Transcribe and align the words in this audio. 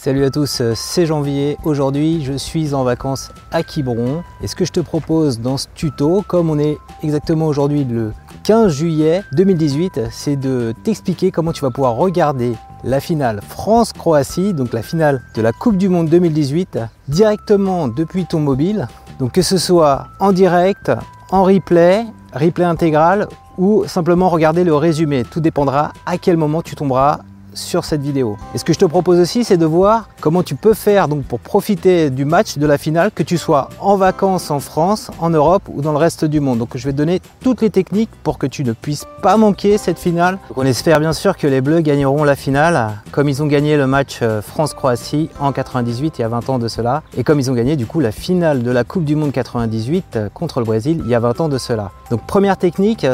Salut 0.00 0.24
à 0.24 0.30
tous, 0.30 0.62
c'est 0.76 1.06
Janvier. 1.06 1.58
Aujourd'hui, 1.64 2.22
je 2.24 2.34
suis 2.34 2.72
en 2.72 2.84
vacances 2.84 3.32
à 3.50 3.64
Quiberon. 3.64 4.22
Et 4.40 4.46
ce 4.46 4.54
que 4.54 4.64
je 4.64 4.70
te 4.70 4.78
propose 4.78 5.40
dans 5.40 5.56
ce 5.56 5.66
tuto, 5.74 6.22
comme 6.24 6.50
on 6.50 6.58
est 6.60 6.78
exactement 7.02 7.46
aujourd'hui 7.46 7.82
le 7.82 8.12
15 8.44 8.72
juillet 8.72 9.24
2018, 9.32 10.02
c'est 10.12 10.36
de 10.36 10.72
t'expliquer 10.84 11.32
comment 11.32 11.50
tu 11.50 11.62
vas 11.62 11.72
pouvoir 11.72 11.96
regarder 11.96 12.52
la 12.84 13.00
finale 13.00 13.40
France-Croatie, 13.48 14.54
donc 14.54 14.72
la 14.72 14.82
finale 14.82 15.20
de 15.34 15.42
la 15.42 15.52
Coupe 15.52 15.76
du 15.76 15.88
Monde 15.88 16.08
2018, 16.08 16.78
directement 17.08 17.88
depuis 17.88 18.24
ton 18.24 18.38
mobile. 18.38 18.86
Donc 19.18 19.32
que 19.32 19.42
ce 19.42 19.58
soit 19.58 20.06
en 20.20 20.30
direct, 20.30 20.92
en 21.32 21.42
replay, 21.42 22.06
replay 22.32 22.64
intégral 22.64 23.26
ou 23.56 23.82
simplement 23.88 24.28
regarder 24.28 24.62
le 24.62 24.76
résumé. 24.76 25.24
Tout 25.24 25.40
dépendra 25.40 25.92
à 26.06 26.18
quel 26.18 26.36
moment 26.36 26.62
tu 26.62 26.76
tomberas 26.76 27.18
sur 27.54 27.84
cette 27.84 28.02
vidéo. 28.02 28.36
Et 28.54 28.58
ce 28.58 28.64
que 28.64 28.72
je 28.72 28.78
te 28.78 28.84
propose 28.84 29.18
aussi, 29.18 29.44
c'est 29.44 29.56
de 29.56 29.66
voir 29.66 30.08
comment 30.20 30.42
tu 30.42 30.54
peux 30.54 30.74
faire 30.74 31.08
donc 31.08 31.24
pour 31.24 31.40
profiter 31.40 32.10
du 32.10 32.24
match 32.24 32.58
de 32.58 32.66
la 32.66 32.78
finale, 32.78 33.10
que 33.14 33.22
tu 33.22 33.38
sois 33.38 33.68
en 33.80 33.96
vacances 33.96 34.50
en 34.50 34.60
France, 34.60 35.10
en 35.18 35.30
Europe 35.30 35.62
ou 35.72 35.82
dans 35.82 35.92
le 35.92 35.98
reste 35.98 36.24
du 36.24 36.40
monde. 36.40 36.58
Donc 36.58 36.76
je 36.76 36.84
vais 36.84 36.92
donner 36.92 37.20
toutes 37.40 37.60
les 37.60 37.70
techniques 37.70 38.10
pour 38.22 38.38
que 38.38 38.46
tu 38.46 38.64
ne 38.64 38.72
puisses 38.72 39.06
pas 39.22 39.36
manquer 39.36 39.78
cette 39.78 39.98
finale. 39.98 40.38
on 40.56 40.64
espère 40.64 41.00
bien 41.00 41.12
sûr 41.12 41.36
que 41.36 41.46
les 41.46 41.60
Bleus 41.60 41.80
gagneront 41.80 42.24
la 42.24 42.36
finale, 42.36 42.92
comme 43.12 43.28
ils 43.28 43.42
ont 43.42 43.46
gagné 43.46 43.76
le 43.76 43.86
match 43.86 44.20
euh, 44.22 44.42
France-Croatie 44.42 45.30
en 45.40 45.52
98, 45.52 46.18
il 46.18 46.22
y 46.22 46.24
a 46.24 46.28
20 46.28 46.50
ans 46.50 46.58
de 46.58 46.68
cela, 46.68 47.02
et 47.16 47.24
comme 47.24 47.40
ils 47.40 47.50
ont 47.50 47.54
gagné 47.54 47.76
du 47.76 47.86
coup 47.86 48.00
la 48.00 48.12
finale 48.12 48.62
de 48.62 48.70
la 48.70 48.84
Coupe 48.84 49.04
du 49.04 49.16
Monde 49.16 49.32
98 49.32 50.16
euh, 50.16 50.28
contre 50.32 50.60
le 50.60 50.66
Brésil 50.66 51.00
il 51.04 51.10
y 51.10 51.14
a 51.14 51.20
20 51.20 51.40
ans 51.40 51.48
de 51.48 51.58
cela. 51.58 51.90
Donc 52.10 52.26
première 52.26 52.56
technique, 52.56 53.06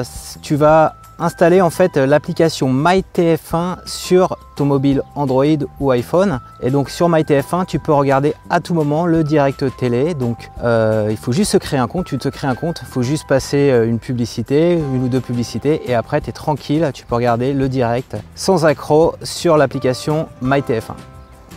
tu 0.42 0.56
vas 0.56 0.96
installer 1.18 1.60
en 1.60 1.70
fait 1.70 1.96
l'application 1.96 2.72
MyTF1 2.72 3.78
sur 3.86 4.36
ton 4.56 4.64
mobile 4.64 5.02
Android 5.14 5.44
ou 5.80 5.90
iPhone. 5.90 6.40
Et 6.62 6.70
donc 6.70 6.90
sur 6.90 7.08
MyTF1, 7.08 7.66
tu 7.66 7.78
peux 7.78 7.92
regarder 7.92 8.34
à 8.50 8.60
tout 8.60 8.74
moment 8.74 9.06
le 9.06 9.24
direct 9.24 9.64
télé. 9.76 10.14
Donc 10.14 10.50
euh, 10.62 11.08
il 11.10 11.16
faut 11.16 11.32
juste 11.32 11.52
se 11.52 11.56
créer 11.56 11.78
un 11.78 11.88
compte. 11.88 12.06
Tu 12.06 12.18
te 12.18 12.28
crées 12.28 12.48
un 12.48 12.54
compte, 12.54 12.80
il 12.82 12.88
faut 12.88 13.02
juste 13.02 13.26
passer 13.26 13.70
euh, 13.70 13.86
une 13.86 13.98
publicité, 13.98 14.74
une 14.74 15.04
ou 15.04 15.08
deux 15.08 15.20
publicités, 15.20 15.82
et 15.90 15.94
après 15.94 16.20
tu 16.20 16.30
es 16.30 16.32
tranquille, 16.32 16.90
tu 16.94 17.04
peux 17.06 17.14
regarder 17.14 17.52
le 17.52 17.68
direct 17.68 18.16
sans 18.34 18.64
accro 18.64 19.14
sur 19.22 19.56
l'application 19.56 20.28
MyTF1. 20.42 20.94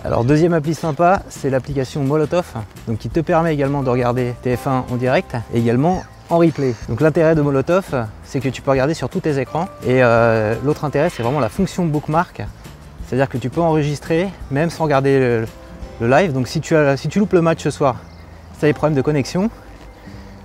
Alors 0.03 0.23
deuxième 0.23 0.53
appli 0.53 0.73
sympa, 0.73 1.21
c'est 1.27 1.49
l'application 1.49 2.03
Molotov, 2.03 2.45
donc 2.87 2.99
qui 2.99 3.09
te 3.09 3.19
permet 3.19 3.53
également 3.53 3.83
de 3.83 3.89
regarder 3.89 4.33
TF1 4.45 4.83
en 4.91 4.95
direct, 4.95 5.35
et 5.53 5.59
également 5.59 6.03
en 6.29 6.37
replay. 6.37 6.75
Donc 6.89 7.01
l'intérêt 7.01 7.35
de 7.35 7.41
Molotov, 7.41 8.07
c'est 8.23 8.39
que 8.39 8.49
tu 8.49 8.61
peux 8.61 8.71
regarder 8.71 8.93
sur 8.93 9.09
tous 9.09 9.21
tes 9.21 9.39
écrans. 9.39 9.67
Et 9.85 10.03
euh, 10.03 10.55
l'autre 10.63 10.85
intérêt, 10.85 11.09
c'est 11.09 11.23
vraiment 11.23 11.39
la 11.39 11.49
fonction 11.49 11.85
bookmark. 11.85 12.41
C'est-à-dire 13.05 13.29
que 13.29 13.37
tu 13.37 13.49
peux 13.49 13.61
enregistrer 13.61 14.29
même 14.51 14.69
sans 14.69 14.83
regarder 14.83 15.45
le, 15.99 16.07
live. 16.07 16.33
Donc 16.33 16.47
si 16.47 16.61
tu, 16.61 16.75
si 16.97 17.07
tu 17.07 17.19
loupes 17.19 17.33
le 17.33 17.41
match 17.41 17.63
ce 17.63 17.71
soir, 17.71 17.95
si 18.53 18.59
tu 18.59 18.65
as 18.65 18.69
des 18.69 18.73
problèmes 18.73 18.95
de 18.95 19.01
connexion, 19.01 19.49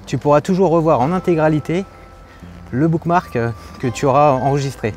tu 0.06 0.18
pourras 0.18 0.40
toujours 0.40 0.70
revoir 0.70 1.00
en 1.00 1.12
intégralité 1.12 1.84
le 2.70 2.88
bookmark 2.88 3.38
que 3.80 3.86
tu 3.88 4.06
auras 4.06 4.32
enregistré. 4.32 4.94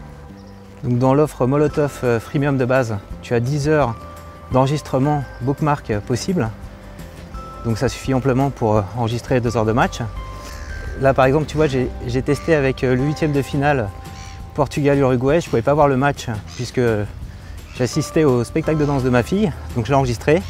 Donc 0.83 0.99
dans 0.99 1.13
l'offre 1.13 1.45
Molotov 1.45 1.99
euh, 2.03 2.19
Freemium 2.19 2.57
de 2.57 2.65
base, 2.65 2.97
tu 3.21 3.33
as 3.33 3.39
10 3.39 3.67
heures 3.67 3.95
d'enregistrement 4.51 5.23
bookmark 5.41 5.99
possible. 6.01 6.49
Donc 7.65 7.79
ça 7.79 7.89
suffit 7.89 8.13
amplement 8.13 8.51
pour 8.51 8.83
enregistrer 8.95 9.41
2 9.41 9.57
heures 9.57 9.65
de 9.65 9.71
match. 9.71 10.01
Là, 11.01 11.13
par 11.13 11.25
exemple, 11.25 11.45
tu 11.45 11.57
vois, 11.57 11.67
j'ai 11.67 12.21
testé 12.21 12.55
avec 12.55 12.83
euh, 12.83 12.95
le 12.95 13.03
huitième 13.03 13.31
de 13.31 13.41
finale 13.41 13.89
Portugal-Uruguay. 14.53 15.41
Je 15.41 15.47
ne 15.47 15.49
pouvais 15.49 15.61
pas 15.61 15.73
voir 15.73 15.87
le 15.87 15.97
match 15.97 16.27
puisque 16.55 16.81
j'assistais 17.77 18.23
au 18.23 18.43
spectacle 18.43 18.79
de 18.79 18.85
danse 18.85 19.03
de 19.03 19.09
ma 19.09 19.23
fille, 19.23 19.51
donc 19.75 19.85
je 19.85 19.91
l'ai 19.91 19.95
enregistré. 19.95 20.41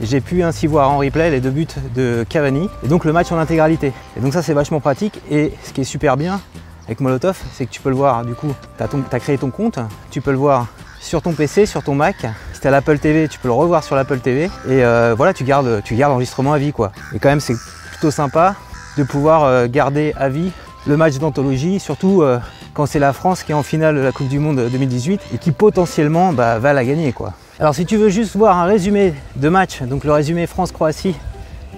J'ai 0.00 0.20
pu 0.20 0.42
ainsi 0.42 0.66
voir 0.66 0.90
en 0.90 0.98
replay 0.98 1.30
les 1.30 1.40
deux 1.40 1.50
buts 1.50 1.66
de 1.94 2.26
Cavani 2.28 2.68
et 2.82 2.88
donc 2.88 3.04
le 3.04 3.12
match 3.12 3.32
en 3.32 3.38
intégralité. 3.38 3.92
Et 4.16 4.20
donc 4.20 4.34
ça 4.34 4.42
c'est 4.42 4.52
vachement 4.52 4.80
pratique 4.80 5.20
et 5.30 5.52
ce 5.64 5.72
qui 5.72 5.82
est 5.82 5.84
super 5.84 6.16
bien 6.16 6.40
avec 6.86 7.00
Molotov, 7.00 7.38
c'est 7.54 7.66
que 7.66 7.70
tu 7.70 7.80
peux 7.80 7.88
le 7.88 7.96
voir, 7.96 8.24
du 8.24 8.34
coup, 8.34 8.54
tu 8.76 8.82
as, 8.82 9.20
créé 9.20 9.38
ton 9.38 9.50
compte, 9.50 9.78
tu 10.10 10.20
peux 10.20 10.30
le 10.30 10.36
voir 10.36 10.66
sur 11.00 11.22
ton 11.22 11.32
PC, 11.32 11.66
sur 11.66 11.82
ton 11.82 11.94
Mac. 11.94 12.26
Si 12.52 12.60
tu 12.60 12.66
as 12.66 12.70
l'Apple 12.70 12.98
TV, 12.98 13.26
tu 13.26 13.38
peux 13.38 13.48
le 13.48 13.54
revoir 13.54 13.82
sur 13.82 13.96
l'Apple 13.96 14.18
TV 14.18 14.44
et 14.44 14.84
euh, 14.84 15.14
voilà, 15.16 15.32
tu 15.32 15.44
gardes, 15.44 15.82
tu 15.82 15.94
gardes 15.94 16.12
l'enregistrement 16.12 16.52
à 16.52 16.58
vie 16.58 16.72
quoi. 16.72 16.92
Et 17.14 17.18
quand 17.18 17.28
même 17.28 17.40
c'est 17.40 17.56
plutôt 17.90 18.10
sympa 18.10 18.54
de 18.96 19.02
pouvoir 19.02 19.44
euh, 19.44 19.66
garder 19.68 20.12
à 20.16 20.28
vie 20.28 20.50
le 20.86 20.96
match 20.96 21.18
d'anthologie, 21.18 21.80
surtout 21.80 22.22
euh, 22.22 22.38
quand 22.74 22.86
c'est 22.86 22.98
la 22.98 23.12
France 23.12 23.42
qui 23.42 23.52
est 23.52 23.54
en 23.54 23.62
finale 23.62 23.96
de 23.96 24.00
la 24.00 24.12
Coupe 24.12 24.28
du 24.28 24.38
Monde 24.38 24.68
2018 24.70 25.20
et 25.34 25.38
qui 25.38 25.52
potentiellement 25.52 26.32
bah, 26.32 26.58
va 26.58 26.72
la 26.72 26.84
gagner. 26.84 27.14
Alors 27.58 27.74
si 27.74 27.86
tu 27.86 27.96
veux 27.96 28.08
juste 28.08 28.36
voir 28.36 28.56
un 28.56 28.64
résumé 28.64 29.14
de 29.36 29.48
match, 29.48 29.82
donc 29.82 30.04
le 30.04 30.12
résumé 30.12 30.46
France-Croatie 30.46 31.14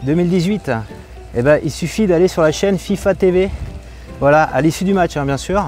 2018, 0.03 0.71
eh 1.35 1.43
ben, 1.43 1.59
il 1.65 1.71
suffit 1.71 2.07
d'aller 2.07 2.29
sur 2.29 2.43
la 2.43 2.53
chaîne 2.53 2.79
FIFA 2.79 3.15
TV, 3.15 3.51
voilà, 4.21 4.43
à 4.43 4.61
l'issue 4.61 4.85
du 4.85 4.95
match 4.95 5.17
hein, 5.17 5.25
bien 5.25 5.37
sûr. 5.37 5.65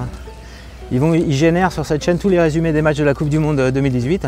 Ils, 0.93 0.99
vont, 0.99 1.15
ils 1.15 1.33
génèrent 1.33 1.73
sur 1.73 1.87
cette 1.87 2.05
chaîne 2.05 2.19
tous 2.19 2.29
les 2.29 2.41
résumés 2.41 2.73
des 2.73 2.83
matchs 2.83 2.97
de 2.97 3.05
la 3.05 3.15
Coupe 3.15 3.29
du 3.29 3.39
Monde 3.39 3.71
2018. 3.73 4.27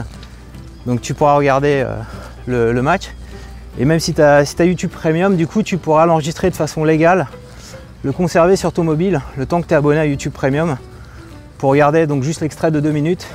Donc 0.87 1.00
tu 1.00 1.12
pourras 1.12 1.34
regarder 1.34 1.84
euh, 2.49 2.72
le 2.72 2.83
match. 2.83 3.10
Et 3.78 3.84
même 3.84 4.00
si 4.00 4.12
tu 4.12 4.21
as, 4.21 4.44
YouTube 4.65 4.91
Premium, 4.91 5.37
du 5.37 5.47
coup, 5.47 5.62
tu 5.62 5.78
pourras 5.78 6.06
l'enregistrer 6.06 6.50
de 6.50 6.55
façon 6.55 6.84
légale, 6.84 7.28
le 8.03 8.12
conserver 8.12 8.56
sur 8.56 8.72
ton 8.72 8.84
mobile 8.84 9.21
le 9.37 9.47
temps 9.47 9.62
que 9.62 9.66
tu 9.66 9.75
es 9.75 9.77
abonné 9.77 10.00
à 10.00 10.06
YouTube 10.06 10.33
Premium 10.33 10.77
pour 11.59 11.71
regarder 11.71 12.06
donc 12.06 12.22
juste 12.22 12.41
l'extrait 12.41 12.71
de 12.71 12.81
2 12.81 12.91
minutes 12.91 13.27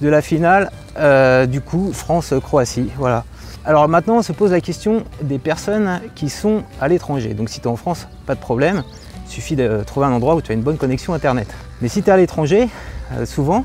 de 0.00 0.08
la 0.08 0.22
finale 0.22 0.70
euh, 0.98 1.46
du 1.46 1.60
coup 1.60 1.92
France-Croatie. 1.92 2.90
Voilà. 2.96 3.24
Alors 3.64 3.88
maintenant, 3.88 4.16
on 4.16 4.22
se 4.22 4.32
pose 4.32 4.50
la 4.50 4.60
question 4.60 5.04
des 5.22 5.38
personnes 5.38 6.00
qui 6.14 6.28
sont 6.28 6.64
à 6.80 6.88
l'étranger. 6.88 7.34
Donc 7.34 7.48
si 7.48 7.60
tu 7.60 7.64
es 7.64 7.70
en 7.70 7.76
France, 7.76 8.08
pas 8.26 8.34
de 8.34 8.40
problème. 8.40 8.82
Il 9.26 9.30
suffit 9.30 9.56
de 9.56 9.82
trouver 9.86 10.06
un 10.06 10.12
endroit 10.12 10.34
où 10.34 10.42
tu 10.42 10.52
as 10.52 10.54
une 10.54 10.62
bonne 10.62 10.76
connexion 10.76 11.14
Internet. 11.14 11.48
Mais 11.80 11.88
si 11.88 12.02
tu 12.02 12.08
es 12.08 12.12
à 12.12 12.16
l'étranger, 12.16 12.68
euh, 13.12 13.24
souvent, 13.24 13.64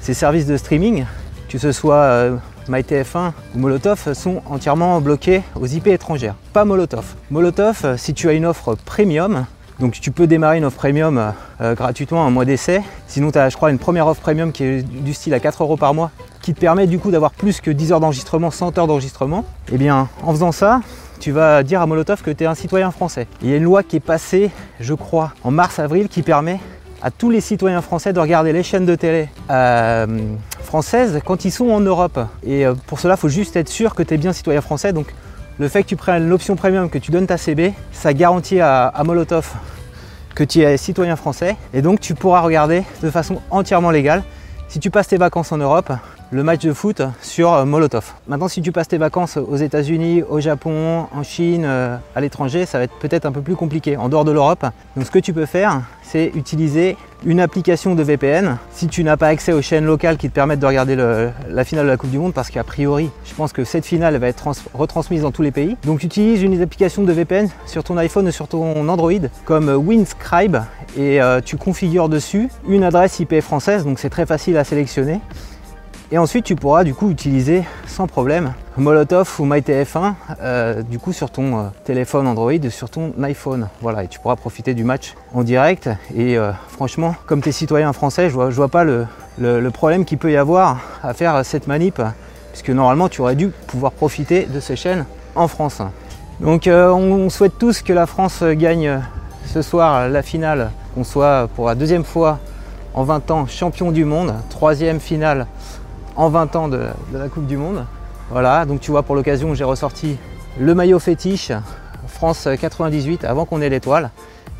ces 0.00 0.14
services 0.14 0.46
de 0.46 0.56
streaming, 0.56 1.06
que 1.48 1.58
ce 1.58 1.72
soit 1.72 1.94
euh, 1.94 2.36
MyTF1 2.68 3.32
ou 3.54 3.58
Molotov 3.58 4.12
sont 4.12 4.42
entièrement 4.46 5.00
bloqués 5.00 5.42
aux 5.60 5.66
IP 5.66 5.88
étrangères. 5.88 6.34
Pas 6.52 6.64
Molotov. 6.64 7.14
Molotov, 7.30 7.96
si 7.96 8.14
tu 8.14 8.28
as 8.28 8.32
une 8.32 8.46
offre 8.46 8.76
premium, 8.84 9.46
donc 9.80 9.92
tu 10.00 10.10
peux 10.10 10.26
démarrer 10.26 10.58
une 10.58 10.64
offre 10.64 10.76
premium 10.76 11.32
euh, 11.60 11.74
gratuitement 11.74 12.26
un 12.26 12.30
mois 12.30 12.44
d'essai. 12.44 12.82
Sinon 13.06 13.30
tu 13.30 13.38
as 13.38 13.48
je 13.48 13.56
crois 13.56 13.70
une 13.70 13.78
première 13.78 14.06
offre 14.06 14.20
premium 14.20 14.52
qui 14.52 14.64
est 14.64 14.82
du 14.82 15.14
style 15.14 15.34
à 15.34 15.40
4 15.40 15.62
euros 15.62 15.76
par 15.76 15.94
mois 15.94 16.10
qui 16.42 16.54
te 16.54 16.60
permet 16.60 16.86
du 16.86 16.98
coup 16.98 17.10
d'avoir 17.10 17.32
plus 17.32 17.60
que 17.60 17.70
10 17.70 17.92
heures 17.92 18.00
d'enregistrement, 18.00 18.50
100 18.50 18.78
heures 18.78 18.86
d'enregistrement. 18.86 19.44
Eh 19.72 19.78
bien 19.78 20.08
en 20.22 20.32
faisant 20.32 20.52
ça, 20.52 20.80
tu 21.20 21.30
vas 21.30 21.62
dire 21.62 21.80
à 21.80 21.86
Molotov 21.86 22.22
que 22.22 22.30
tu 22.30 22.44
es 22.44 22.46
un 22.46 22.54
citoyen 22.54 22.90
français. 22.90 23.26
Il 23.42 23.50
y 23.50 23.52
a 23.52 23.56
une 23.56 23.64
loi 23.64 23.82
qui 23.82 23.96
est 23.96 24.00
passée, 24.00 24.50
je 24.80 24.94
crois, 24.94 25.32
en 25.44 25.50
mars-avril 25.50 26.08
qui 26.08 26.22
permet 26.22 26.60
à 27.02 27.10
tous 27.10 27.30
les 27.30 27.40
citoyens 27.40 27.82
français 27.82 28.12
de 28.12 28.20
regarder 28.20 28.52
les 28.52 28.62
chaînes 28.62 28.86
de 28.86 28.94
télé 28.94 29.28
euh, 29.50 30.06
françaises 30.62 31.20
quand 31.24 31.44
ils 31.44 31.50
sont 31.50 31.70
en 31.70 31.80
Europe. 31.80 32.18
Et 32.44 32.66
euh, 32.66 32.74
pour 32.86 33.00
cela, 33.00 33.14
il 33.14 33.20
faut 33.20 33.28
juste 33.28 33.56
être 33.56 33.68
sûr 33.68 33.94
que 33.94 34.02
tu 34.02 34.14
es 34.14 34.16
bien 34.16 34.32
citoyen 34.32 34.60
français. 34.60 34.92
Donc 34.92 35.14
le 35.58 35.68
fait 35.68 35.82
que 35.82 35.88
tu 35.88 35.96
prennes 35.96 36.28
l'option 36.28 36.56
premium, 36.56 36.90
que 36.90 36.98
tu 36.98 37.10
donnes 37.10 37.26
ta 37.26 37.36
CB, 37.36 37.72
ça 37.92 38.12
garantit 38.12 38.60
à, 38.60 38.92
Molotov 39.04 39.52
que 40.34 40.44
tu 40.44 40.60
es 40.60 40.76
citoyen 40.76 41.16
français. 41.16 41.56
Et 41.72 41.82
donc 41.82 42.00
tu 42.00 42.14
pourras 42.14 42.40
regarder 42.40 42.84
de 43.02 43.10
façon 43.10 43.40
entièrement 43.50 43.90
légale. 43.90 44.22
Si 44.68 44.80
tu 44.80 44.90
passes 44.90 45.08
tes 45.08 45.16
vacances 45.16 45.52
en 45.52 45.58
Europe, 45.58 45.92
le 46.30 46.42
match 46.42 46.62
de 46.62 46.72
foot 46.72 47.02
sur 47.22 47.52
euh, 47.52 47.64
Molotov. 47.64 48.12
Maintenant, 48.26 48.48
si 48.48 48.60
tu 48.60 48.72
passes 48.72 48.88
tes 48.88 48.98
vacances 48.98 49.36
aux 49.36 49.56
États-Unis, 49.56 50.22
au 50.28 50.40
Japon, 50.40 51.06
en 51.14 51.22
Chine, 51.22 51.64
euh, 51.64 51.96
à 52.14 52.20
l'étranger, 52.20 52.66
ça 52.66 52.78
va 52.78 52.84
être 52.84 52.98
peut-être 52.98 53.24
un 53.24 53.32
peu 53.32 53.40
plus 53.40 53.56
compliqué, 53.56 53.96
en 53.96 54.08
dehors 54.08 54.24
de 54.24 54.32
l'Europe. 54.32 54.66
Donc, 54.96 55.06
ce 55.06 55.10
que 55.10 55.18
tu 55.18 55.32
peux 55.32 55.46
faire, 55.46 55.82
c'est 56.02 56.30
utiliser 56.34 56.96
une 57.24 57.40
application 57.40 57.94
de 57.94 58.02
VPN 58.02 58.58
si 58.70 58.86
tu 58.86 59.02
n'as 59.04 59.16
pas 59.16 59.28
accès 59.28 59.52
aux 59.52 59.62
chaînes 59.62 59.84
locales 59.84 60.16
qui 60.16 60.28
te 60.28 60.34
permettent 60.34 60.60
de 60.60 60.66
regarder 60.66 60.94
la 60.96 61.64
finale 61.64 61.86
de 61.86 61.90
la 61.90 61.96
Coupe 61.96 62.10
du 62.10 62.18
Monde 62.18 62.32
parce 62.32 62.48
qu'a 62.48 62.62
priori 62.62 63.10
je 63.24 63.34
pense 63.34 63.52
que 63.52 63.64
cette 63.64 63.84
finale 63.84 64.16
va 64.18 64.28
être 64.28 64.48
retransmise 64.72 65.22
dans 65.22 65.32
tous 65.32 65.42
les 65.42 65.50
pays 65.50 65.76
donc 65.84 66.04
utilise 66.04 66.42
une 66.42 66.62
application 66.62 67.02
de 67.02 67.12
VPN 67.12 67.48
sur 67.66 67.82
ton 67.82 67.96
iPhone 67.96 68.28
ou 68.28 68.30
sur 68.30 68.46
ton 68.46 68.88
Android 68.88 69.10
comme 69.44 69.68
Winscribe 69.68 70.58
et 70.96 71.20
euh, 71.20 71.40
tu 71.44 71.56
configures 71.56 72.08
dessus 72.08 72.48
une 72.68 72.84
adresse 72.84 73.18
IP 73.18 73.40
française 73.40 73.84
donc 73.84 73.98
c'est 73.98 74.10
très 74.10 74.24
facile 74.24 74.56
à 74.56 74.62
sélectionner 74.62 75.20
et 76.10 76.16
ensuite, 76.16 76.46
tu 76.46 76.56
pourras 76.56 76.84
du 76.84 76.94
coup 76.94 77.10
utiliser 77.10 77.64
sans 77.86 78.06
problème 78.06 78.54
Molotov 78.78 79.30
ou 79.40 79.44
MyTF1 79.44 80.14
euh, 80.40 80.82
du 80.82 80.98
coup 80.98 81.12
sur 81.12 81.30
ton 81.30 81.58
euh, 81.58 81.62
téléphone 81.84 82.26
Android, 82.26 82.70
sur 82.70 82.88
ton 82.88 83.12
iPhone. 83.22 83.68
Voilà, 83.82 84.04
et 84.04 84.08
tu 84.08 84.18
pourras 84.18 84.36
profiter 84.36 84.72
du 84.72 84.84
match 84.84 85.14
en 85.34 85.42
direct. 85.42 85.90
Et 86.16 86.38
euh, 86.38 86.52
franchement, 86.68 87.14
comme 87.26 87.42
tu 87.42 87.50
es 87.50 87.52
citoyen 87.52 87.92
français, 87.92 88.30
je 88.30 88.34
vois, 88.34 88.48
vois 88.48 88.68
pas 88.68 88.84
le, 88.84 89.70
problème 89.70 90.06
qu'il 90.06 90.16
peut 90.16 90.32
y 90.32 90.36
avoir 90.38 90.80
à 91.02 91.12
faire 91.12 91.44
cette 91.44 91.66
manip, 91.66 92.00
puisque 92.52 92.70
normalement 92.70 93.10
tu 93.10 93.20
aurais 93.20 93.36
dû 93.36 93.48
pouvoir 93.66 93.92
profiter 93.92 94.46
de 94.46 94.60
ces 94.60 94.76
chaînes 94.76 95.04
en 95.34 95.46
France. 95.46 95.82
Donc 96.40 96.70
on 96.72 97.28
souhaite 97.28 97.58
tous 97.58 97.82
que 97.82 97.92
la 97.92 98.06
France 98.06 98.42
gagne 98.42 99.02
ce 99.44 99.60
soir 99.60 100.08
la 100.08 100.22
finale, 100.22 100.70
qu'on 100.94 101.04
soit 101.04 101.48
pour 101.54 101.66
la 101.66 101.74
deuxième 101.74 102.04
fois 102.04 102.38
en 102.94 103.04
20 103.04 103.30
ans 103.30 103.46
champion 103.46 103.92
du 103.92 104.04
monde, 104.04 104.34
troisième 104.48 105.00
finale 105.00 105.46
en 106.18 106.28
20 106.28 106.56
ans 106.56 106.68
de, 106.68 106.80
la 107.12 107.28
Coupe 107.28 107.46
du 107.46 107.56
Monde. 107.56 107.86
Voilà, 108.30 108.66
donc 108.66 108.80
tu 108.80 108.90
vois 108.90 109.04
pour 109.04 109.14
l'occasion 109.14 109.54
j'ai 109.54 109.64
ressorti 109.64 110.18
le 110.60 110.74
maillot 110.74 110.98
fétiche 110.98 111.52
France 112.08 112.48
98 112.60 113.24
avant 113.24 113.44
qu'on 113.46 113.62
ait 113.62 113.68
l'étoile. 113.70 114.10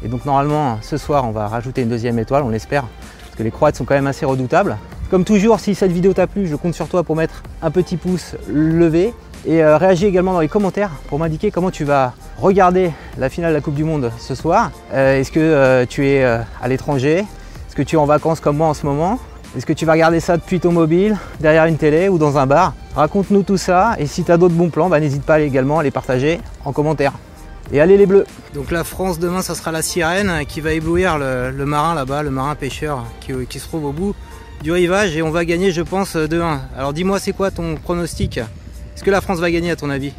Et 0.02 0.08
donc 0.08 0.24
normalement 0.24 0.78
ce 0.80 0.96
soir 0.96 1.26
on 1.26 1.32
va 1.32 1.48
rajouter 1.48 1.82
une 1.82 1.88
deuxième 1.88 2.18
étoile, 2.18 2.44
on 2.44 2.48
l'espère, 2.48 2.84
parce 3.24 3.36
que 3.36 3.42
les 3.42 3.50
croates 3.50 3.74
sont 3.74 3.84
quand 3.84 3.96
même 3.96 4.06
assez 4.06 4.24
redoutables. 4.24 4.78
Comme 5.10 5.24
toujours, 5.24 5.58
si 5.58 5.74
cette 5.74 5.90
vidéo 5.90 6.12
t'a 6.12 6.26
plu, 6.26 6.46
je 6.46 6.54
compte 6.54 6.74
sur 6.74 6.86
toi 6.86 7.02
pour 7.02 7.16
mettre 7.16 7.42
un 7.60 7.70
petit 7.70 7.96
pouce 7.96 8.36
levé 8.48 9.12
et 9.44 9.64
euh, 9.64 9.78
réagis 9.78 10.06
également 10.06 10.34
dans 10.34 10.40
les 10.40 10.48
commentaires 10.48 10.90
pour 11.08 11.18
m'indiquer 11.18 11.50
comment 11.50 11.70
tu 11.70 11.84
vas 11.84 12.12
regarder 12.38 12.92
la 13.16 13.28
finale 13.28 13.50
de 13.50 13.56
la 13.56 13.62
Coupe 13.62 13.74
du 13.74 13.84
Monde 13.84 14.12
ce 14.18 14.36
soir. 14.36 14.70
Euh, 14.92 15.18
est-ce 15.18 15.32
que 15.32 15.40
euh, 15.40 15.86
tu 15.86 16.06
es 16.06 16.22
à 16.22 16.68
l'étranger? 16.68 17.18
Est-ce 17.18 17.74
que 17.74 17.82
tu 17.82 17.96
es 17.96 17.98
en 17.98 18.04
vacances 18.04 18.38
comme 18.38 18.58
moi 18.58 18.68
en 18.68 18.74
ce 18.74 18.86
moment? 18.86 19.18
Est-ce 19.56 19.64
que 19.64 19.72
tu 19.72 19.86
vas 19.86 19.92
regarder 19.92 20.20
ça 20.20 20.36
depuis 20.36 20.60
ton 20.60 20.72
mobile, 20.72 21.16
derrière 21.40 21.64
une 21.64 21.78
télé 21.78 22.10
ou 22.10 22.18
dans 22.18 22.36
un 22.36 22.46
bar? 22.46 22.74
Raconte-nous 22.94 23.44
tout 23.44 23.56
ça 23.56 23.96
et 23.98 24.06
si 24.06 24.22
tu 24.22 24.30
as 24.30 24.36
d'autres 24.36 24.54
bons 24.54 24.68
plans, 24.68 24.90
bah, 24.90 25.00
n'hésite 25.00 25.22
pas 25.22 25.40
également 25.40 25.78
à 25.78 25.82
les 25.82 25.90
partager 25.90 26.40
en 26.66 26.72
commentaire. 26.72 27.14
Et 27.72 27.80
allez 27.80 27.96
les 27.96 28.06
bleus 28.06 28.26
Donc 28.54 28.70
la 28.70 28.84
France 28.84 29.18
demain 29.18 29.40
ça 29.40 29.54
sera 29.54 29.72
la 29.72 29.82
sirène 29.82 30.44
qui 30.46 30.60
va 30.60 30.72
éblouir 30.72 31.18
le, 31.18 31.64
marin 31.64 31.94
là-bas, 31.94 32.22
le 32.22 32.30
marin 32.30 32.54
pêcheur 32.54 33.04
qui, 33.20 33.32
qui, 33.48 33.58
se 33.58 33.66
trouve 33.66 33.86
au 33.86 33.92
bout 33.92 34.14
du 34.62 34.70
rivage 34.72 35.16
et 35.16 35.22
on 35.22 35.30
va 35.30 35.44
gagner 35.46 35.72
je 35.72 35.82
pense 35.82 36.14
2-1. 36.16 36.58
Alors 36.76 36.92
dis-moi 36.92 37.18
c'est 37.18 37.32
quoi 37.32 37.50
ton 37.50 37.76
pronostic? 37.76 38.38
Est-ce 38.38 39.02
que 39.02 39.10
la 39.10 39.20
France 39.20 39.38
va 39.38 39.50
gagner 39.50 39.70
à 39.70 39.76
ton 39.76 39.88
avis? 39.88 40.12